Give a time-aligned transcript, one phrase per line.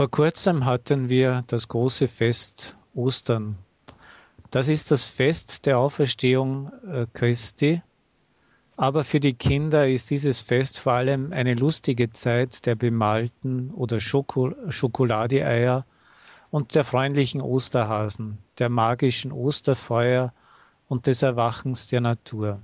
[0.00, 3.58] Vor kurzem hatten wir das große Fest Ostern.
[4.50, 7.82] Das ist das Fest der Auferstehung äh, Christi.
[8.78, 14.00] Aber für die Kinder ist dieses Fest vor allem eine lustige Zeit der bemalten oder
[14.00, 15.84] Schokol Schokoladeeier
[16.50, 20.32] und der freundlichen Osterhasen, der magischen Osterfeuer
[20.88, 22.58] und des Erwachens der Natur.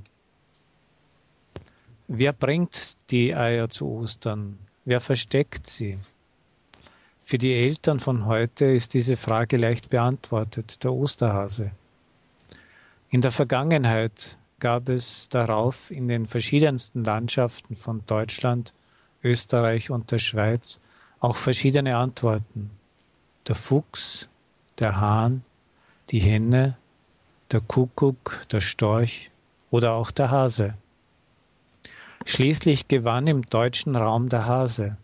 [2.09, 4.59] Wer bringt die Eier zu Ostern?
[4.87, 5.99] Wer versteckt sie?
[7.29, 11.73] Für die Eltern von heute ist diese Frage leicht beantwortet, der Osterhase.
[13.11, 18.75] In der Vergangenheit gab es darauf in den verschiedensten Landschaften von Deutschland,
[19.25, 20.79] Österreich und der Schweiz
[21.19, 22.71] auch verschiedene Antworten.
[23.49, 24.29] Der Fuchs,
[24.79, 25.43] der Hahn,
[26.11, 26.77] die Henne,
[27.51, 29.33] der Kuckuck, der Storch
[29.73, 30.75] oder auch der Hase.
[32.25, 34.97] Schließlich gewann im deutschen Raum der Hase.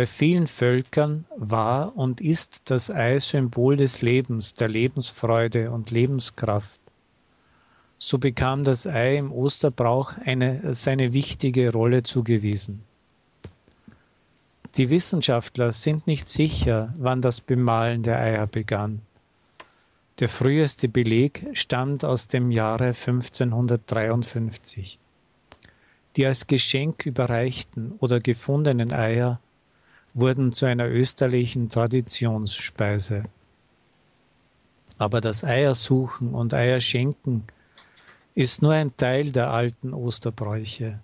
[0.00, 6.80] Bei vielen Völkern war und ist das Ei Symbol des Lebens, der Lebensfreude und Lebenskraft.
[7.98, 12.82] So bekam das Ei im Osterbrauch eine, seine wichtige Rolle zugewiesen.
[14.76, 19.02] Die Wissenschaftler sind nicht sicher, wann das Bemalen der Eier begann.
[20.18, 24.98] Der früheste Beleg stammt aus dem Jahre 1553.
[26.16, 29.40] Die als Geschenk überreichten oder gefundenen Eier
[30.14, 33.24] wurden zu einer österlichen Traditionsspeise.
[34.98, 37.44] Aber das Eiersuchen und Eierschenken
[38.34, 41.00] ist nur ein Teil der alten Osterbräuche.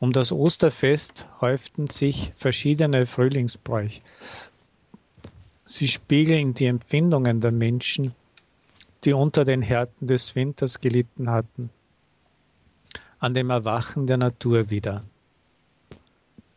[0.00, 4.00] Um das Osterfest häuften sich verschiedene Frühlingsbräuche.
[5.64, 8.14] Sie spiegeln die Empfindungen der Menschen,
[9.04, 11.70] die unter den Härten des Winters gelitten hatten
[13.24, 15.02] an dem Erwachen der Natur wieder.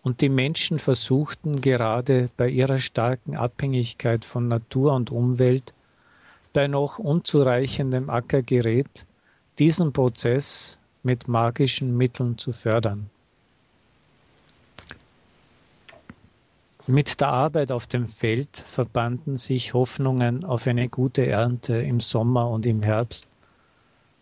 [0.08, 5.74] Und die Menschen versuchten gerade bei ihrer starken Abhängigkeit von Natur und Umwelt,
[6.54, 9.06] bei noch unzureichendem Ackergerät,
[9.60, 13.10] diesen Prozess mit magischen Mitteln zu fördern.
[16.86, 22.50] Mit der Arbeit auf dem Feld verbanden sich Hoffnungen auf eine gute Ernte im Sommer
[22.50, 23.28] und im Herbst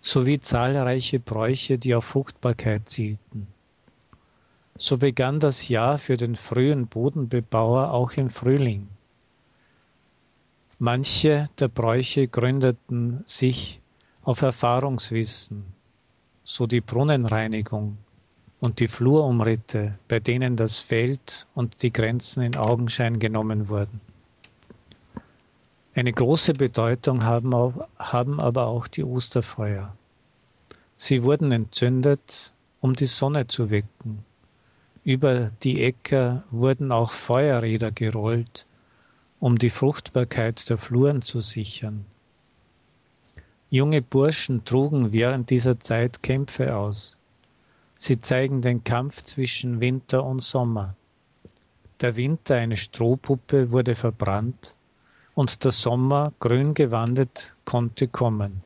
[0.01, 3.45] sowie zahlreiche Bräuche, die auf Fruchtbarkeit zielten.
[4.77, 8.89] So begann das Jahr für den frühen Bodenbebauer auch im Frühling.
[10.79, 13.79] Manche der Bräuche gründeten sich
[14.23, 15.63] auf Erfahrungswissen,
[16.43, 17.97] so die Brunnenreinigung
[18.59, 24.01] und die Flurumritte, bei denen das Feld und die Grenzen in Augenschein genommen wurden.
[25.93, 27.53] Eine große Bedeutung haben,
[27.97, 29.95] haben aber auch die Osterfeuer.
[30.97, 34.25] Sie wurden entzündet, um die Sonne zu wecken.
[35.05, 38.65] Über die Äcker wurden auch Feuerräder gerollt,
[39.39, 42.05] um die Fruchtbarkeit der Fluren zu sichern.
[43.69, 47.17] Junge Burschen trugen während dieser Zeit Kämpfe aus.
[47.93, 50.95] Sie zeigen den Kampf zwischen Winter und Sommer.
[52.01, 54.73] Der Winter, eine Strohpuppe, wurde verbrannt
[55.35, 58.63] und der Sommer, grün gewandet, konnte kommen.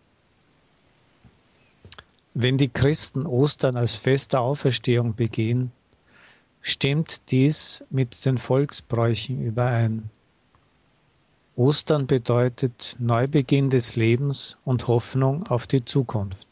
[2.33, 5.73] Wenn die Christen Ostern als Fest der Auferstehung begehen,
[6.61, 10.09] stimmt dies mit den Volksbräuchen überein.
[11.55, 16.49] Ostern bedeutet Neubeginn des Lebens und Hoffnung auf die Zukunft.